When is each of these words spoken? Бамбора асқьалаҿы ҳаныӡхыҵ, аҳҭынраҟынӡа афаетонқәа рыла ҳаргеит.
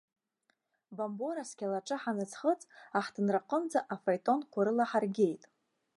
Бамбора 0.95 1.41
асқьалаҿы 1.45 1.95
ҳаныӡхыҵ, 2.01 2.61
аҳҭынраҟынӡа 2.97 3.79
афаетонқәа 3.93 4.61
рыла 4.65 4.85
ҳаргеит. 4.89 5.43